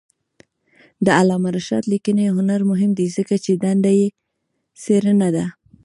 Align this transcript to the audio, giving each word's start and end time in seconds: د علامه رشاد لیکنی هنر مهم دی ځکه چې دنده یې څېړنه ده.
د 1.05 1.07
علامه 1.19 1.49
رشاد 1.57 1.83
لیکنی 1.93 2.25
هنر 2.37 2.61
مهم 2.71 2.91
دی 2.97 3.07
ځکه 3.17 3.35
چې 3.43 3.51
دنده 3.63 3.91
یې 3.99 4.07
څېړنه 4.83 5.29
ده. 5.35 5.45